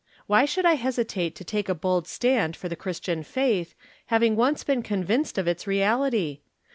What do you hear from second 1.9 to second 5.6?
stand for the Christian faith, having once been convinced of